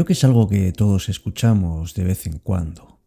creo 0.00 0.06
que 0.06 0.12
es 0.14 0.24
algo 0.24 0.48
que 0.48 0.72
todos 0.72 1.10
escuchamos 1.10 1.92
de 1.92 2.04
vez 2.04 2.26
en 2.26 2.38
cuando. 2.38 3.00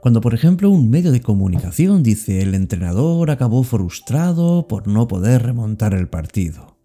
Cuando, 0.00 0.20
por 0.20 0.34
ejemplo, 0.34 0.70
un 0.70 0.88
medio 0.88 1.10
de 1.10 1.20
comunicación 1.20 2.04
dice 2.04 2.42
el 2.42 2.54
entrenador 2.54 3.28
acabó 3.32 3.64
frustrado 3.64 4.68
por 4.68 4.86
no 4.86 5.08
poder 5.08 5.42
remontar 5.42 5.94
el 5.94 6.08
partido. 6.08 6.78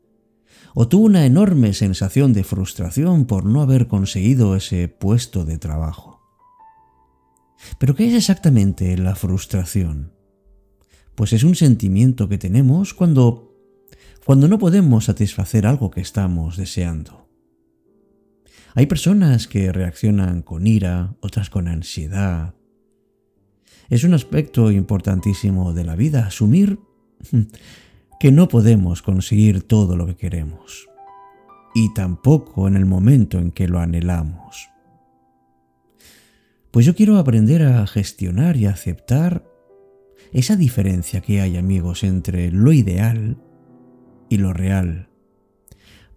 O 0.74 0.88
tuvo 0.88 1.06
una 1.06 1.28
enorme 1.28 1.74
sensación 1.74 2.34
de 2.34 2.44
frustración 2.44 3.26
por 3.26 3.46
no 3.46 3.62
haber 3.62 3.88
conseguido 3.88 4.56
ese 4.56 4.88
puesto 4.88 5.46
de 5.46 5.60
trabajo. 5.60 6.20
Pero 7.78 7.94
¿qué 7.94 8.08
es 8.08 8.16
exactamente 8.16 8.98
la 8.98 9.14
frustración? 9.14 10.14
Pues 11.14 11.32
es 11.32 11.44
un 11.44 11.54
sentimiento 11.54 12.28
que 12.28 12.40
tenemos 12.40 12.96
cuando 12.96 13.54
cuando 14.26 14.48
no 14.48 14.58
podemos 14.58 15.06
satisfacer 15.06 15.68
algo 15.68 15.92
que 15.92 16.02
estamos 16.02 16.58
deseando. 16.58 17.27
Hay 18.78 18.86
personas 18.86 19.48
que 19.48 19.72
reaccionan 19.72 20.44
con 20.44 20.68
ira, 20.68 21.16
otras 21.20 21.50
con 21.50 21.68
ansiedad. 21.68 22.54
Es 23.90 24.04
un 24.04 24.14
aspecto 24.14 24.70
importantísimo 24.70 25.74
de 25.74 25.84
la 25.84 25.96
vida 25.96 26.28
asumir 26.28 26.78
que 28.20 28.32
no 28.32 28.48
podemos 28.48 29.02
conseguir 29.02 29.64
todo 29.64 29.98
lo 29.98 30.06
que 30.06 30.16
queremos, 30.16 30.88
y 31.74 31.92
tampoco 31.96 32.68
en 32.68 32.76
el 32.76 32.86
momento 32.86 33.40
en 33.40 33.50
que 33.50 33.68
lo 33.68 33.80
anhelamos. 33.80 34.70
Pues 36.70 36.86
yo 36.86 36.94
quiero 36.94 37.18
aprender 37.18 37.64
a 37.64 37.88
gestionar 37.88 38.58
y 38.58 38.68
aceptar 38.68 39.44
esa 40.34 40.56
diferencia 40.56 41.22
que 41.22 41.42
hay, 41.42 41.58
amigos, 41.58 42.04
entre 42.04 42.52
lo 42.52 42.72
ideal 42.72 43.38
y 44.30 44.38
lo 44.38 44.54
real. 44.54 45.10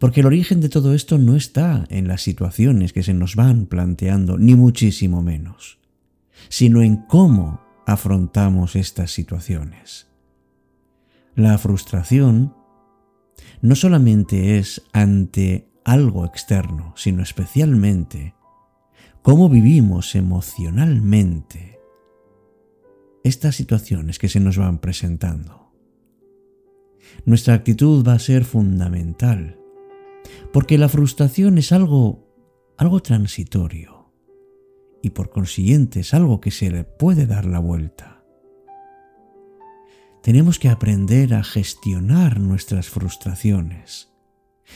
Porque 0.01 0.21
el 0.21 0.27
origen 0.27 0.61
de 0.61 0.69
todo 0.69 0.95
esto 0.95 1.19
no 1.19 1.37
está 1.37 1.87
en 1.91 2.09
las 2.09 2.23
situaciones 2.23 2.93
que 2.93 3.05
se 3.05 3.15
nos 3.15 3.37
van 3.37 3.67
planteando, 3.67 4.39
ni 4.39 4.57
muchísimo 4.57 5.23
menos, 5.23 5.79
sino 6.49 6.83
en 6.83 6.97
cómo 6.97 7.61
afrontamos 7.87 8.75
estas 8.75 9.13
situaciones. 9.13 10.09
La 11.37 11.59
frustración 11.59 12.55
no 13.61 13.77
solamente 13.77 14.59
es 14.59 14.83
ante 14.93 15.69
algo 15.85 16.25
externo, 16.25 16.95
sino 16.97 17.23
especialmente 17.23 18.35
cómo 19.23 19.49
vivimos 19.49 20.15
emocionalmente 20.15 21.79
estas 23.23 23.55
situaciones 23.55 24.19
que 24.19 24.29
se 24.29 24.41
nos 24.41 24.57
van 24.57 24.79
presentando 24.79 25.61
nuestra 27.25 27.55
actitud 27.55 28.07
va 28.07 28.15
a 28.15 28.19
ser 28.19 28.45
fundamental, 28.45 29.60
porque 30.53 30.79
la 30.79 30.89
frustración 30.89 31.59
es 31.59 31.73
algo, 31.73 32.29
algo 32.77 33.01
transitorio. 33.01 34.13
Y 35.03 35.11
por 35.11 35.31
consiguiente 35.31 36.01
es 36.01 36.15
algo 36.15 36.41
que 36.41 36.51
se 36.51 36.71
le 36.71 36.85
puede 36.85 37.27
dar 37.27 37.47
la 37.47 37.59
vuelta. 37.59 38.23
Tenemos 40.23 40.59
que 40.59 40.69
aprender 40.69 41.35
a 41.35 41.43
gestionar 41.43 42.41
nuestras 42.41 42.89
frustraciones. 42.89 44.13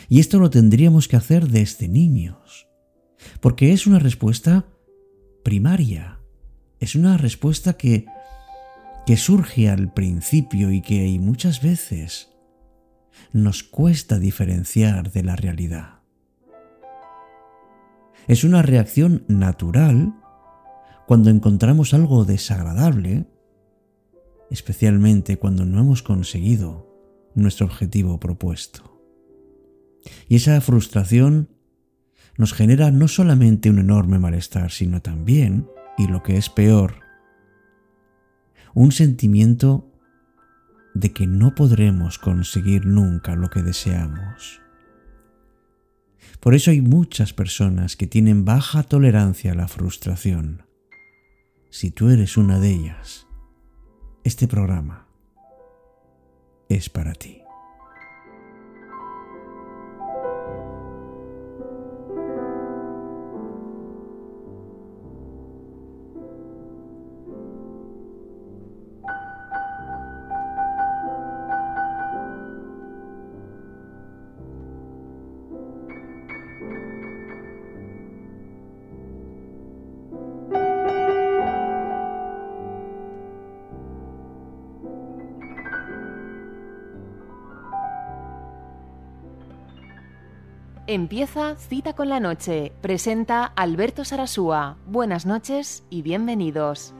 Y 0.09 0.21
esto 0.21 0.39
lo 0.39 0.51
tendríamos 0.51 1.07
que 1.07 1.17
hacer 1.17 1.49
desde 1.49 1.89
niños, 1.89 2.67
porque 3.41 3.73
es 3.73 3.87
una 3.87 3.99
respuesta 3.99 4.67
primaria, 5.45 6.21
es 6.81 6.95
una 6.95 7.17
respuesta 7.19 7.77
que 7.77 8.07
que 9.07 9.17
surge 9.17 9.69
al 9.69 9.93
principio 9.93 10.71
y 10.73 10.81
que 10.81 11.19
muchas 11.19 11.61
veces 11.61 12.31
nos 13.33 13.63
cuesta 13.63 14.19
diferenciar 14.19 15.13
de 15.13 15.23
la 15.23 15.37
realidad. 15.37 16.01
Es 18.27 18.45
una 18.45 18.63
reacción 18.63 19.25
natural 19.29 20.15
cuando 21.07 21.31
encontramos 21.31 21.93
algo 21.93 22.25
desagradable, 22.25 23.27
especialmente 24.51 25.37
cuando 25.37 25.65
no 25.65 25.81
hemos 25.81 26.03
conseguido 26.03 26.91
nuestro 27.35 27.67
objetivo 27.67 28.19
propuesto. 28.19 29.01
Y 30.29 30.37
esa 30.37 30.61
frustración 30.61 31.51
nos 32.37 32.53
genera 32.53 32.91
no 32.91 33.09
solamente 33.09 33.71
un 33.71 33.79
enorme 33.79 34.19
malestar, 34.19 34.71
sino 34.71 35.03
también, 35.03 35.69
y 35.99 36.09
lo 36.09 36.23
que 36.23 36.37
es 36.37 36.49
peor, 36.49 37.05
un 38.75 38.91
sentimiento 38.91 39.94
de 40.95 41.13
que 41.13 41.27
no 41.27 41.55
podremos 41.55 42.19
conseguir 42.19 42.87
nunca 42.87 43.35
lo 43.37 43.51
que 43.51 43.63
deseamos. 43.63 44.61
Por 46.41 46.55
eso 46.55 46.71
hay 46.71 46.81
muchas 46.81 47.33
personas 47.33 47.97
que 47.97 48.07
tienen 48.07 48.45
baja 48.45 48.83
tolerancia 48.83 49.53
a 49.53 49.55
la 49.55 49.69
frustración. 49.69 50.63
Si 51.71 51.91
tú 51.91 52.11
eres 52.11 52.37
una 52.37 52.59
de 52.59 52.71
ellas, 52.71 53.27
este 54.23 54.47
programa 54.47 55.09
es 56.69 56.89
para 56.89 57.13
ti. 57.15 57.44
Empieza 90.87 91.57
Cita 91.57 91.95
con 91.95 92.11
la 92.11 92.21
Noche. 92.21 92.71
Presenta 92.83 93.45
Alberto 93.47 94.05
Sarasúa. 94.05 94.77
Buenas 94.87 95.25
noches 95.25 95.83
y 95.89 96.03
bienvenidos. 96.03 96.93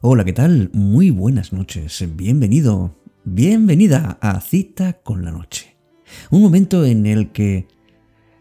Hola, 0.00 0.24
¿qué 0.24 0.32
tal? 0.32 0.70
Muy 0.72 1.10
buenas 1.10 1.52
noches. 1.52 2.04
Bienvenido, 2.16 2.96
bienvenida 3.22 4.18
a 4.20 4.40
Cita 4.40 4.94
con 5.04 5.24
la 5.24 5.30
Noche. 5.30 5.76
Un 6.32 6.42
momento 6.42 6.84
en 6.84 7.06
el 7.06 7.30
que 7.30 7.68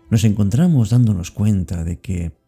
nos 0.09 0.23
encontramos 0.23 0.89
dándonos 0.89 1.29
cuenta 1.29 1.83
de 1.83 1.99
que 1.99 2.42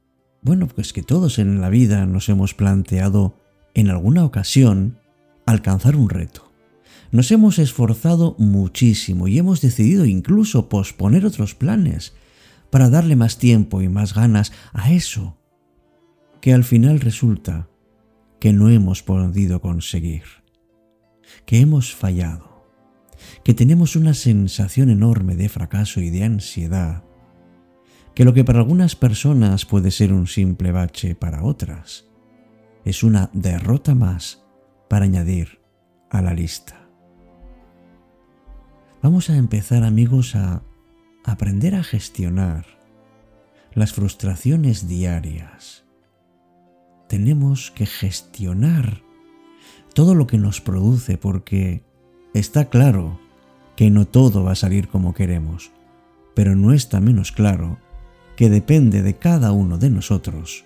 bueno, 0.46 0.68
pues 0.68 0.94
que 0.94 1.02
todos 1.02 1.40
en 1.40 1.60
la 1.60 1.70
vida 1.70 2.06
nos 2.06 2.30
hemos 2.30 2.54
planteado 2.54 3.36
en 3.74 3.90
alguna 3.90 4.24
ocasión 4.24 5.00
alcanzar 5.48 5.96
un 5.96 6.08
reto. 6.08 6.52
Nos 7.12 7.32
hemos 7.32 7.58
esforzado 7.58 8.36
muchísimo 8.38 9.28
y 9.28 9.40
hemos 9.40 9.60
decidido 9.62 10.06
incluso 10.06 10.70
posponer 10.70 11.26
otros 11.26 11.56
planes 11.56 12.14
para 12.70 12.92
darle 12.92 13.16
más 13.16 13.40
tiempo 13.40 13.82
y 13.82 13.90
más 13.90 14.14
ganas 14.14 14.52
a 14.72 14.92
eso 14.92 15.36
que 16.42 16.54
al 16.54 16.64
final 16.64 17.00
resulta 17.00 17.68
que 18.40 18.54
no 18.54 18.70
hemos 18.70 19.02
podido 19.02 19.62
conseguir, 19.62 20.26
que 21.48 21.60
hemos 21.60 21.96
fallado, 21.96 22.68
que 23.44 23.56
tenemos 23.56 23.96
una 23.96 24.14
sensación 24.14 24.92
enorme 24.92 25.36
de 25.36 25.50
fracaso 25.50 26.02
y 26.02 26.12
de 26.12 26.24
ansiedad 26.24 27.05
que 28.16 28.24
lo 28.24 28.34
que 28.34 28.46
para 28.46 28.60
algunas 28.60 28.96
personas 28.96 29.66
puede 29.66 29.92
ser 29.92 30.14
un 30.14 30.26
simple 30.26 30.72
bache 30.72 31.16
para 31.16 31.44
otras, 31.44 32.06
es 32.86 33.04
una 33.04 33.30
derrota 33.34 33.94
más 33.94 34.46
para 34.90 35.04
añadir 35.04 35.60
a 36.10 36.22
la 36.22 36.34
lista. 36.34 36.88
Vamos 39.02 39.30
a 39.30 39.36
empezar 39.36 39.84
amigos 39.84 40.36
a 40.36 40.64
aprender 41.26 41.76
a 41.76 41.84
gestionar 41.84 42.66
las 43.74 43.92
frustraciones 43.92 44.88
diarias. 44.88 45.84
Tenemos 47.10 47.70
que 47.72 47.86
gestionar 47.86 49.04
todo 49.94 50.16
lo 50.16 50.26
que 50.26 50.38
nos 50.38 50.62
produce 50.62 51.18
porque 51.18 51.84
está 52.34 52.70
claro 52.70 53.20
que 53.76 53.92
no 53.92 54.08
todo 54.08 54.46
va 54.46 54.54
a 54.54 54.56
salir 54.56 54.88
como 54.88 55.14
queremos, 55.14 55.72
pero 56.34 56.56
no 56.56 56.72
está 56.72 57.02
menos 57.02 57.34
claro 57.34 57.78
que 58.36 58.50
depende 58.50 59.02
de 59.02 59.16
cada 59.16 59.52
uno 59.52 59.78
de 59.78 59.90
nosotros, 59.90 60.66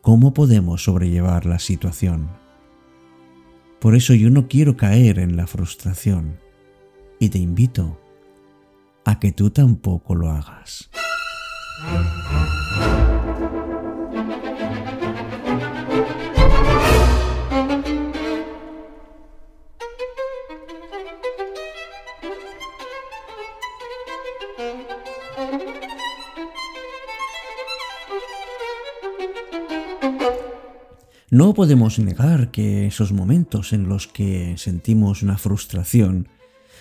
cómo 0.00 0.32
podemos 0.34 0.84
sobrellevar 0.84 1.46
la 1.46 1.58
situación. 1.58 2.30
Por 3.80 3.96
eso 3.96 4.14
yo 4.14 4.30
no 4.30 4.48
quiero 4.48 4.76
caer 4.76 5.18
en 5.18 5.36
la 5.36 5.46
frustración 5.46 6.38
y 7.18 7.30
te 7.30 7.38
invito 7.38 8.00
a 9.04 9.18
que 9.18 9.32
tú 9.32 9.50
tampoco 9.50 10.14
lo 10.14 10.30
hagas. 10.30 10.88
No 31.32 31.54
podemos 31.54 31.98
negar 31.98 32.50
que 32.50 32.86
esos 32.86 33.10
momentos 33.10 33.72
en 33.72 33.88
los 33.88 34.06
que 34.06 34.52
sentimos 34.58 35.22
una 35.22 35.38
frustración, 35.38 36.28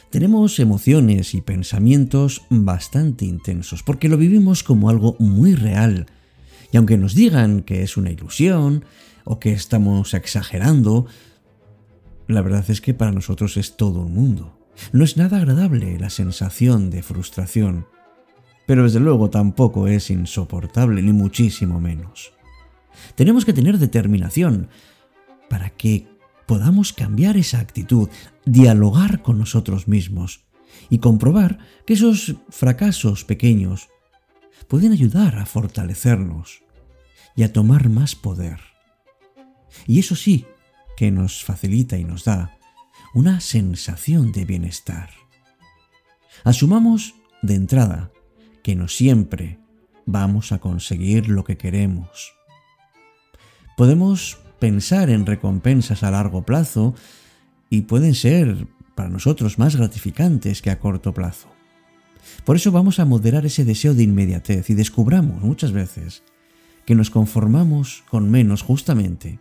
tenemos 0.10 0.60
emociones 0.60 1.34
y 1.36 1.40
pensamientos 1.40 2.42
bastante 2.50 3.24
intensos, 3.24 3.82
porque 3.82 4.10
lo 4.10 4.18
vivimos 4.18 4.62
como 4.64 4.90
algo 4.90 5.16
muy 5.20 5.56
real. 5.56 6.08
Y 6.70 6.76
aunque 6.76 6.98
nos 6.98 7.16
digan 7.16 7.62
que 7.62 7.82
es 7.82 7.96
una 7.96 8.12
ilusión 8.12 8.84
o 9.24 9.40
que 9.40 9.54
estamos 9.54 10.14
exagerando, 10.14 11.06
la 12.28 12.42
verdad 12.42 12.66
es 12.68 12.82
que 12.82 12.94
para 12.94 13.14
nosotros 13.14 13.56
es 13.56 13.78
todo 13.78 14.02
un 14.02 14.14
mundo. 14.14 14.60
No 14.92 15.06
es 15.06 15.16
nada 15.16 15.38
agradable 15.38 15.98
la 15.98 16.10
sensación 16.10 16.90
de 16.90 17.04
frustración, 17.04 17.86
pero 18.68 18.84
desde 18.84 19.00
luego 19.00 19.30
tampoco 19.30 19.88
es 19.88 20.10
insoportable, 20.10 21.02
ni 21.02 21.14
muchísimo 21.14 21.80
menos. 21.80 22.34
Tenemos 23.16 23.46
que 23.46 23.54
tener 23.54 23.78
determinación 23.78 24.70
para 25.50 25.70
que 25.70 26.08
podamos 26.46 26.94
cambiar 26.94 27.38
esa 27.38 27.60
actitud, 27.60 28.10
dialogar 28.46 29.22
con 29.22 29.38
nosotros 29.38 29.88
mismos 29.88 30.44
y 30.90 31.00
comprobar 31.00 31.60
que 31.86 31.94
esos 31.94 32.36
fracasos 32.50 33.24
pequeños 33.24 33.90
pueden 34.68 34.92
ayudar 34.92 35.38
a 35.38 35.46
fortalecernos 35.46 36.64
y 37.36 37.44
a 37.44 37.54
tomar 37.54 37.90
más 37.90 38.16
poder. 38.16 38.60
Y 39.88 40.00
eso 40.00 40.16
sí 40.16 40.46
que 40.98 41.12
nos 41.12 41.44
facilita 41.44 41.98
y 41.98 42.04
nos 42.04 42.26
da 42.26 42.58
una 43.14 43.42
sensación 43.42 44.32
de 44.32 44.46
bienestar. 44.46 45.10
Asumamos 46.44 47.16
de 47.42 47.56
entrada 47.56 48.12
que 48.64 48.76
no 48.76 48.88
siempre 48.88 49.60
vamos 50.06 50.52
a 50.52 50.60
conseguir 50.60 51.30
lo 51.30 51.44
que 51.44 51.58
queremos 51.58 52.34
Podemos 53.78 54.40
pensar 54.60 55.10
en 55.10 55.26
recompensas 55.26 56.04
a 56.04 56.12
largo 56.12 56.44
plazo 56.44 56.94
y 57.70 57.82
pueden 57.84 58.16
ser 58.16 58.68
para 58.96 59.10
nosotros 59.10 59.58
más 59.58 59.76
gratificantes 59.76 60.62
que 60.62 60.70
a 60.70 60.80
corto 60.80 61.14
plazo. 61.14 61.50
Por 62.46 62.56
eso 62.56 62.72
vamos 62.72 63.00
a 63.00 63.06
moderar 63.06 63.46
ese 63.46 63.66
deseo 63.66 63.94
de 63.94 64.04
inmediatez 64.04 64.70
y 64.70 64.74
descubramos 64.74 65.42
muchas 65.42 65.72
veces 65.72 66.24
que 66.86 66.96
nos 66.96 67.10
conformamos 67.10 68.04
con 68.10 68.30
menos 68.30 68.62
justamente 68.62 69.40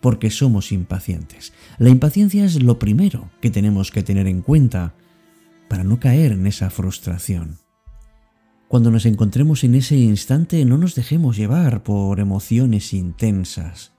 porque 0.00 0.30
somos 0.30 0.72
impacientes. 0.72 1.52
La 1.78 1.90
impaciencia 1.90 2.44
es 2.44 2.62
lo 2.62 2.78
primero 2.78 3.30
que 3.40 3.50
tenemos 3.50 3.90
que 3.90 4.02
tener 4.02 4.26
en 4.26 4.42
cuenta 4.42 4.94
para 5.68 5.84
no 5.84 6.00
caer 6.00 6.32
en 6.32 6.46
esa 6.46 6.70
frustración. 6.70 7.59
Cuando 8.70 8.92
nos 8.92 9.04
encontremos 9.04 9.64
en 9.64 9.74
ese 9.74 9.96
instante 9.96 10.64
no 10.64 10.78
nos 10.78 10.94
dejemos 10.94 11.36
llevar 11.36 11.82
por 11.82 12.20
emociones 12.20 12.94
intensas, 12.94 13.94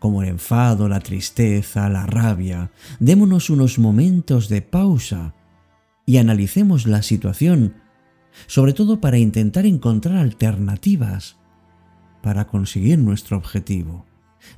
como 0.00 0.24
el 0.24 0.30
enfado, 0.30 0.88
la 0.88 0.98
tristeza, 0.98 1.88
la 1.88 2.06
rabia. 2.06 2.72
Démonos 2.98 3.50
unos 3.50 3.78
momentos 3.78 4.48
de 4.48 4.62
pausa 4.62 5.36
y 6.06 6.16
analicemos 6.16 6.88
la 6.88 7.02
situación, 7.02 7.76
sobre 8.48 8.72
todo 8.72 9.00
para 9.00 9.16
intentar 9.16 9.64
encontrar 9.64 10.16
alternativas 10.16 11.36
para 12.20 12.48
conseguir 12.48 12.98
nuestro 12.98 13.36
objetivo. 13.36 14.06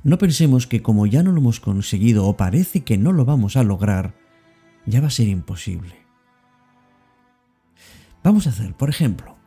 No 0.03 0.17
pensemos 0.17 0.65
que 0.65 0.81
como 0.81 1.05
ya 1.05 1.21
no 1.21 1.31
lo 1.31 1.37
hemos 1.37 1.59
conseguido 1.59 2.25
o 2.25 2.37
parece 2.37 2.83
que 2.83 2.97
no 2.97 3.13
lo 3.13 3.23
vamos 3.23 3.55
a 3.55 3.61
lograr, 3.61 4.15
ya 4.87 4.99
va 4.99 5.09
a 5.09 5.11
ser 5.11 5.27
imposible. 5.27 5.93
Vamos 8.23 8.47
a 8.47 8.49
hacer, 8.49 8.73
por 8.73 8.89
ejemplo, 8.89 9.42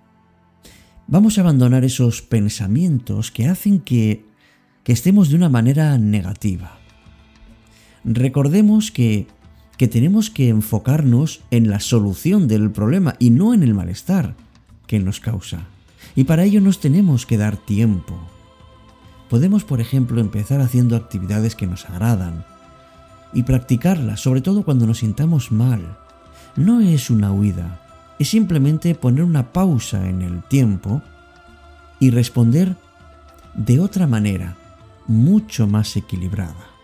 Vamos 1.08 1.38
a 1.38 1.42
abandonar 1.42 1.84
esos 1.84 2.20
pensamientos 2.20 3.30
que 3.30 3.46
hacen 3.46 3.78
que, 3.78 4.24
estemos 4.84 5.28
de 5.28 5.36
una 5.36 5.48
manera 5.48 5.98
negativa. 5.98 6.78
Recordemos 8.04 8.90
que, 8.90 9.28
que 9.78 9.86
tenemos 9.86 10.30
que 10.30 10.48
enfocarnos 10.48 11.42
en 11.52 11.70
la 11.70 11.78
solución 11.78 12.48
del 12.48 12.72
problema 12.72 13.14
y 13.20 13.30
no 13.30 13.54
en 13.54 13.62
el 13.62 13.72
malestar 13.72 14.34
que 14.88 14.98
nos 14.98 15.20
causa. 15.20 15.66
Y 16.16 16.24
para 16.24 16.42
ello 16.42 16.60
nos 16.60 16.80
tenemos 16.80 17.24
que 17.24 17.36
dar 17.36 17.56
tiempo. 17.56 18.18
Podemos, 19.30 19.62
por 19.62 19.80
ejemplo, 19.80 20.20
empezar 20.20 20.60
haciendo 20.60 20.96
actividades 20.96 21.54
que 21.54 21.68
nos 21.68 21.84
agradan 21.88 22.44
y 23.32 23.44
practicarlas, 23.44 24.20
sobre 24.20 24.40
todo 24.40 24.64
cuando 24.64 24.88
nos 24.88 24.98
sintamos 24.98 25.52
mal. 25.52 25.98
No 26.56 26.80
es 26.80 27.10
una 27.10 27.32
huida, 27.32 27.85
es 28.18 28.28
simplemente 28.28 28.94
poner 28.94 29.24
una 29.24 29.52
pausa 29.52 30.08
en 30.08 30.22
el 30.22 30.42
tiempo 30.42 31.02
y 32.00 32.10
responder 32.10 32.76
de 33.54 33.80
otra 33.80 34.06
manera, 34.06 34.56
mucho 35.06 35.66
más 35.66 35.96
equilibrada. 35.96 36.76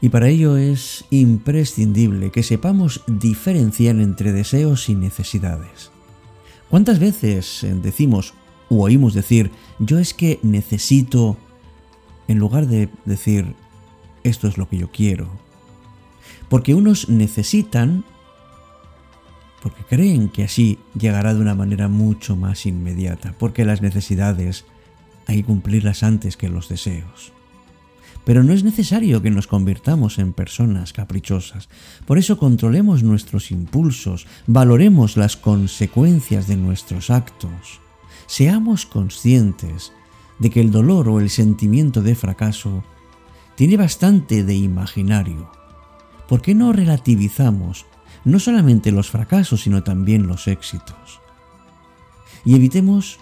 Y 0.00 0.08
para 0.08 0.28
ello 0.28 0.56
es 0.56 1.04
imprescindible 1.10 2.30
que 2.30 2.42
sepamos 2.42 3.02
diferenciar 3.06 3.96
entre 3.96 4.32
deseos 4.32 4.88
y 4.88 4.94
necesidades. 4.94 5.90
¿Cuántas 6.70 6.98
veces 6.98 7.66
decimos 7.82 8.34
o 8.68 8.82
oímos 8.82 9.12
decir, 9.12 9.50
yo 9.78 9.98
es 9.98 10.14
que 10.14 10.38
necesito, 10.42 11.36
en 12.28 12.38
lugar 12.38 12.66
de 12.66 12.88
decir, 13.04 13.54
esto 14.24 14.48
es 14.48 14.56
lo 14.56 14.68
que 14.68 14.78
yo 14.78 14.90
quiero? 14.90 15.28
Porque 16.48 16.74
unos 16.74 17.08
necesitan 17.08 18.04
porque 19.62 19.84
creen 19.84 20.28
que 20.28 20.44
así 20.44 20.78
llegará 20.98 21.34
de 21.34 21.40
una 21.40 21.54
manera 21.54 21.88
mucho 21.88 22.36
más 22.36 22.66
inmediata, 22.66 23.34
porque 23.38 23.64
las 23.64 23.82
necesidades 23.82 24.64
hay 25.26 25.36
que 25.36 25.44
cumplirlas 25.44 26.02
antes 26.02 26.36
que 26.36 26.48
los 26.48 26.68
deseos. 26.68 27.32
Pero 28.24 28.42
no 28.42 28.52
es 28.52 28.64
necesario 28.64 29.22
que 29.22 29.30
nos 29.30 29.46
convirtamos 29.46 30.18
en 30.18 30.32
personas 30.32 30.92
caprichosas. 30.92 31.68
Por 32.06 32.18
eso 32.18 32.38
controlemos 32.38 33.02
nuestros 33.02 33.50
impulsos, 33.50 34.26
valoremos 34.46 35.16
las 35.16 35.36
consecuencias 35.36 36.46
de 36.46 36.56
nuestros 36.56 37.10
actos. 37.10 37.80
Seamos 38.26 38.86
conscientes 38.86 39.92
de 40.38 40.50
que 40.50 40.60
el 40.60 40.70
dolor 40.70 41.08
o 41.08 41.20
el 41.20 41.30
sentimiento 41.30 42.02
de 42.02 42.14
fracaso 42.14 42.84
tiene 43.56 43.76
bastante 43.76 44.44
de 44.44 44.54
imaginario. 44.54 45.50
¿Por 46.28 46.40
qué 46.40 46.54
no 46.54 46.72
relativizamos 46.72 47.86
no 48.24 48.38
solamente 48.38 48.92
los 48.92 49.10
fracasos, 49.10 49.62
sino 49.62 49.82
también 49.82 50.26
los 50.26 50.48
éxitos. 50.48 51.20
Y 52.44 52.54
evitemos 52.54 53.18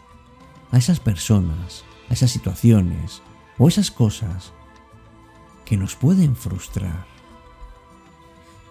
a 0.70 0.78
esas 0.78 1.00
personas, 1.00 1.84
a 2.08 2.14
esas 2.14 2.30
situaciones 2.30 3.22
o 3.58 3.68
esas 3.68 3.90
cosas 3.90 4.52
que 5.64 5.76
nos 5.76 5.96
pueden 5.96 6.36
frustrar. 6.36 7.06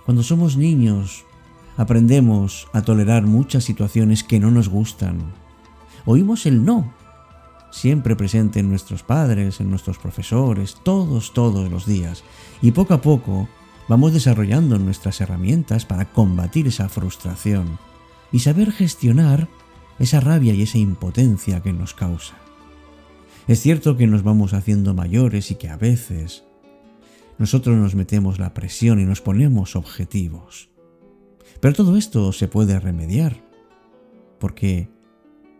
Cuando 0.05 0.23
somos 0.23 0.57
niños, 0.57 1.25
aprendemos 1.75 2.67
a 2.73 2.81
tolerar 2.81 3.23
muchas 3.23 3.63
situaciones 3.63 4.23
que 4.23 4.39
no 4.39 4.51
nos 4.51 4.69
gustan. 4.69 5.33
Oímos 6.05 6.45
el 6.45 6.63
no, 6.63 6.93
siempre 7.71 8.15
presente 8.15 8.59
en 8.59 8.69
nuestros 8.69 9.03
padres, 9.03 9.59
en 9.59 9.69
nuestros 9.69 9.97
profesores, 9.97 10.77
todos, 10.83 11.33
todos 11.33 11.69
los 11.69 11.85
días. 11.85 12.23
Y 12.61 12.71
poco 12.71 12.93
a 12.93 13.01
poco 13.01 13.47
vamos 13.87 14.13
desarrollando 14.13 14.77
nuestras 14.77 15.21
herramientas 15.21 15.85
para 15.85 16.11
combatir 16.11 16.67
esa 16.67 16.89
frustración 16.89 17.79
y 18.31 18.39
saber 18.39 18.71
gestionar 18.71 19.47
esa 19.99 20.19
rabia 20.19 20.53
y 20.53 20.61
esa 20.61 20.77
impotencia 20.77 21.61
que 21.61 21.73
nos 21.73 21.93
causa. 21.93 22.35
Es 23.47 23.61
cierto 23.61 23.95
que 23.95 24.07
nos 24.07 24.23
vamos 24.23 24.53
haciendo 24.53 24.93
mayores 24.93 25.51
y 25.51 25.55
que 25.55 25.69
a 25.69 25.77
veces 25.77 26.43
nosotros 27.37 27.77
nos 27.77 27.95
metemos 27.95 28.39
la 28.39 28.53
presión 28.53 28.99
y 28.99 29.05
nos 29.05 29.21
ponemos 29.21 29.75
objetivos. 29.75 30.69
Pero 31.59 31.73
todo 31.73 31.97
esto 31.97 32.33
se 32.33 32.47
puede 32.47 32.79
remediar, 32.79 33.37
porque 34.39 34.89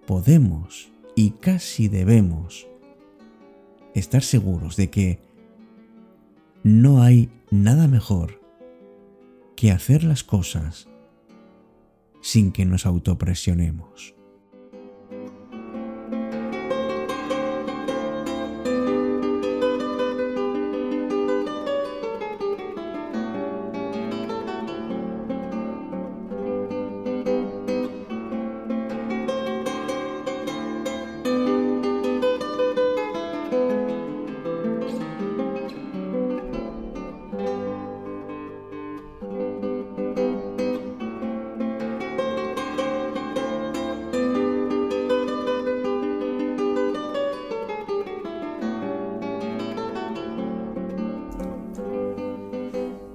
podemos 0.05 0.89
y 1.15 1.31
casi 1.31 1.88
debemos 1.88 2.67
estar 3.96 4.22
seguros 4.22 4.75
de 4.75 4.89
que 4.89 5.26
no 6.67 7.01
hay 7.01 7.29
nada 7.50 7.88
mejor 7.88 8.41
que 9.55 9.71
hacer 9.71 10.03
las 10.03 10.25
cosas 10.25 10.89
sin 12.21 12.51
que 12.51 12.65
nos 12.65 12.86
autopresionemos. 12.86 14.16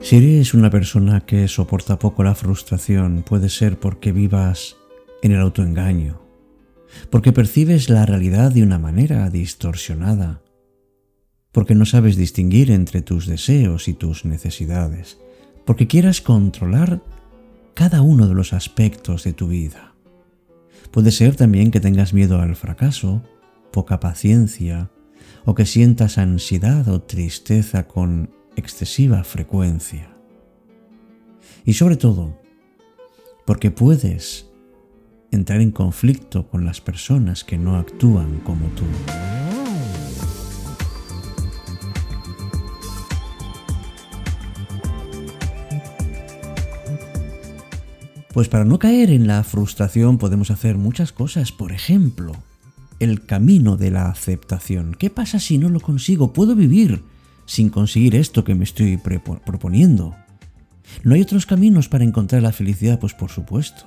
Si 0.03 0.17
eres 0.17 0.53
una 0.53 0.69
persona 0.69 1.21
que 1.21 1.47
soporta 1.47 2.01
poco 2.01 2.25
la 2.25 2.35
frustración, 2.35 3.23
puede 3.23 3.49
ser 3.49 3.79
porque 3.79 4.11
vivas 4.11 4.77
en 5.23 5.31
el 5.31 5.41
autoengaño, 5.41 6.21
porque 7.09 7.33
percibes 7.33 7.89
la 7.89 8.05
realidad 8.05 8.51
de 8.51 8.65
una 8.65 8.81
manera 8.81 9.31
distorsionada, 9.31 10.43
porque 11.53 11.77
no 11.77 11.87
sabes 11.87 12.17
distinguir 12.17 12.73
entre 12.73 13.01
tus 13.01 13.29
deseos 13.29 13.87
y 13.87 13.95
tus 13.95 14.25
necesidades, 14.25 15.19
porque 15.65 15.87
quieras 15.87 16.21
controlar 16.21 17.01
cada 17.75 18.03
uno 18.03 18.27
de 18.27 18.35
los 18.35 18.53
aspectos 18.53 19.23
de 19.23 19.35
tu 19.35 19.47
vida. 19.47 19.95
Puede 20.91 21.13
ser 21.13 21.37
también 21.37 21.71
que 21.71 21.81
tengas 21.81 22.13
miedo 22.13 22.41
al 22.41 22.57
fracaso, 22.57 23.23
poca 23.71 24.01
paciencia, 24.01 24.91
o 25.45 25.55
que 25.55 25.65
sientas 25.65 26.19
ansiedad 26.19 26.89
o 26.89 27.03
tristeza 27.03 27.87
con 27.87 28.42
excesiva 28.57 29.25
frecuencia. 29.25 30.15
Y 31.65 31.75
sobre 31.75 31.97
todo, 31.97 32.41
porque 33.47 33.71
puedes 33.71 34.49
entrar 35.31 35.61
en 35.61 35.71
conflicto 35.71 36.49
con 36.49 36.65
las 36.65 36.81
personas 36.81 37.45
que 37.45 37.59
no 37.59 37.77
actúan 37.77 38.41
como 38.41 38.67
tú. 38.69 38.85
Pues 48.33 48.49
para 48.49 48.65
no 48.65 48.79
caer 48.79 49.11
en 49.11 49.27
la 49.27 49.45
frustración 49.45 50.17
podemos 50.17 50.51
hacer 50.51 50.79
muchas 50.79 51.13
cosas. 51.13 51.53
Por 51.53 51.73
ejemplo, 51.73 52.33
el 52.99 53.27
camino 53.27 53.77
de 53.77 53.91
la 53.91 54.07
aceptación. 54.07 54.95
¿Qué 54.99 55.11
pasa 55.11 55.39
si 55.39 55.59
no 55.59 55.69
lo 55.69 55.81
consigo? 55.81 56.33
¿Puedo 56.33 56.55
vivir 56.55 57.03
sin 57.53 57.69
conseguir 57.69 58.17
esto 58.17 58.45
que 58.45 58.55
me 58.55 58.65
estoy 58.65 58.97
proponiendo? 58.97 60.17
¿No 61.05 61.15
hay 61.15 61.21
otros 61.21 61.45
caminos 61.45 61.87
para 61.87 62.03
encontrar 62.03 62.41
la 62.41 62.51
felicidad? 62.51 62.99
Pues 62.99 63.13
por 63.13 63.31
supuesto. 63.31 63.85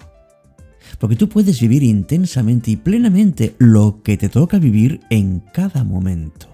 Porque 1.00 1.15
tú 1.15 1.29
puedes 1.29 1.60
vivir 1.60 1.81
intensamente 1.81 2.69
y 2.69 2.75
plenamente 2.75 3.55
lo 3.57 4.03
que 4.03 4.17
te 4.17 4.29
toca 4.29 4.60
vivir 4.60 5.00
en 5.10 5.39
cada 5.51 5.84
momento. 5.84 6.48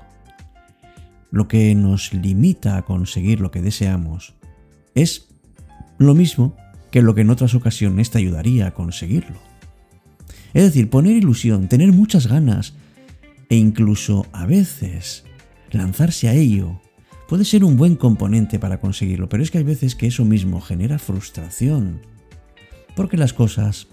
Lo 1.31 1.49
que 1.49 1.75
nos 1.75 2.13
limita 2.13 2.77
a 2.77 2.83
conseguir 2.83 3.41
lo 3.41 3.51
que 3.51 3.61
deseamos 3.61 4.35
es 4.95 5.27
lo 5.97 6.15
mismo 6.15 6.55
que 6.91 7.01
lo 7.01 7.13
que 7.13 7.21
en 7.21 7.29
otras 7.29 7.55
ocasiones 7.55 8.09
te 8.09 8.19
ayudaría 8.19 8.67
a 8.67 8.73
conseguirlo. 8.73 9.39
Es 10.53 10.63
decir, 10.63 10.89
poner 10.89 11.17
ilusión, 11.17 11.67
tener 11.67 11.91
muchas 11.91 12.27
ganas 12.27 12.73
e 13.49 13.57
incluso 13.57 14.27
a 14.31 14.45
veces 14.45 15.25
lanzarse 15.71 16.29
a 16.29 16.33
ello 16.33 16.79
puede 17.31 17.45
ser 17.45 17.63
un 17.63 17.77
buen 17.77 17.95
componente 17.95 18.59
para 18.59 18.81
conseguirlo, 18.81 19.29
pero 19.29 19.41
es 19.41 19.51
que 19.51 19.57
hay 19.57 19.63
veces 19.63 19.95
que 19.95 20.05
eso 20.05 20.25
mismo 20.25 20.59
genera 20.59 21.00
frustración, 21.00 22.01
porque 22.93 23.15
las 23.15 23.31
cosas 23.31 23.88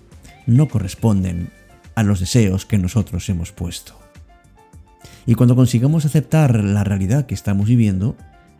no 0.48 0.66
corresponden 0.66 1.48
a 1.94 2.02
los 2.02 2.18
deseos 2.18 2.66
que 2.66 2.78
nosotros 2.78 3.28
hemos 3.28 3.52
puesto. 3.52 3.96
Y 5.24 5.34
cuando 5.34 5.54
consigamos 5.54 6.04
aceptar 6.04 6.64
la 6.64 6.82
realidad 6.82 7.26
que 7.26 7.34
estamos 7.36 7.68
viviendo, 7.68 8.16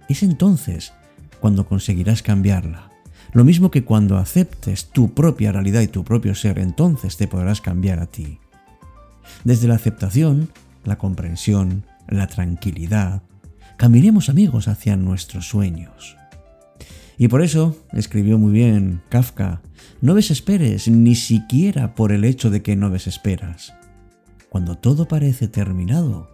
es 0.08 0.22
entonces 0.22 0.92
cuando 1.40 1.66
conseguirás 1.66 2.22
cambiarla. 2.22 2.92
Lo 3.32 3.42
mismo 3.42 3.72
que 3.72 3.82
cuando 3.82 4.16
aceptes 4.16 4.90
tu 4.90 5.12
propia 5.12 5.50
realidad 5.50 5.80
y 5.80 5.88
tu 5.88 6.04
propio 6.04 6.36
ser, 6.36 6.60
entonces 6.60 7.16
te 7.16 7.26
podrás 7.26 7.60
cambiar 7.60 7.98
a 7.98 8.06
ti. 8.06 8.38
Desde 9.42 9.66
la 9.66 9.74
aceptación, 9.74 10.50
la 10.84 10.98
comprensión, 10.98 11.82
la 12.06 12.28
tranquilidad, 12.28 13.22
caminemos 13.78 14.28
amigos 14.28 14.66
hacia 14.66 14.96
nuestros 14.96 15.48
sueños. 15.48 16.16
Y 17.16 17.28
por 17.28 17.42
eso 17.42 17.76
escribió 17.92 18.36
muy 18.36 18.52
bien 18.52 19.00
Kafka, 19.08 19.62
no 20.00 20.14
desesperes 20.14 20.88
ni 20.88 21.14
siquiera 21.14 21.94
por 21.94 22.12
el 22.12 22.24
hecho 22.24 22.50
de 22.50 22.60
que 22.60 22.76
no 22.76 22.90
desesperas. 22.90 23.72
Cuando 24.50 24.76
todo 24.76 25.06
parece 25.06 25.46
terminado, 25.46 26.28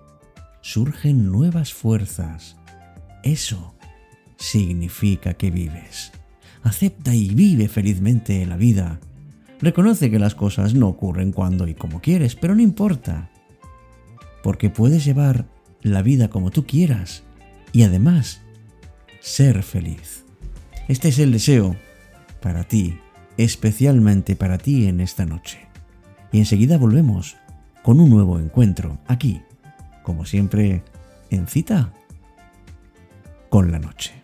surgen 0.62 1.30
nuevas 1.30 1.72
fuerzas. 1.74 2.56
Eso 3.22 3.74
significa 4.36 5.34
que 5.34 5.50
vives. 5.50 6.12
Acepta 6.62 7.14
y 7.14 7.34
vive 7.34 7.68
felizmente 7.68 8.40
en 8.40 8.48
la 8.48 8.56
vida. 8.56 9.00
Reconoce 9.60 10.10
que 10.10 10.18
las 10.18 10.34
cosas 10.34 10.74
no 10.74 10.88
ocurren 10.88 11.32
cuando 11.32 11.68
y 11.68 11.74
como 11.74 12.00
quieres, 12.00 12.36
pero 12.36 12.54
no 12.54 12.62
importa. 12.62 13.30
Porque 14.42 14.70
puedes 14.70 15.04
llevar 15.04 15.46
la 15.82 16.00
vida 16.00 16.28
como 16.28 16.50
tú 16.50 16.64
quieras 16.66 17.22
y 17.74 17.82
además 17.82 18.40
ser 19.20 19.62
feliz. 19.64 20.24
Este 20.88 21.08
es 21.08 21.18
el 21.18 21.32
deseo 21.32 21.76
para 22.40 22.62
ti, 22.64 22.98
especialmente 23.36 24.36
para 24.36 24.58
ti 24.58 24.86
en 24.86 25.00
esta 25.00 25.26
noche. 25.26 25.58
Y 26.30 26.38
enseguida 26.38 26.78
volvemos 26.78 27.36
con 27.82 27.98
un 27.98 28.10
nuevo 28.10 28.38
encuentro 28.38 28.98
aquí, 29.08 29.42
como 30.04 30.24
siempre, 30.24 30.84
en 31.30 31.48
cita 31.48 31.92
con 33.50 33.72
la 33.72 33.80
noche. 33.80 34.23